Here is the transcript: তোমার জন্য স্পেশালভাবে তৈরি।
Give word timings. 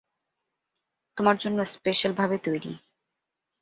তোমার 1.17 1.35
জন্য 1.37 1.59
স্পেশালভাবে 1.65 2.37
তৈরি। 2.37 2.71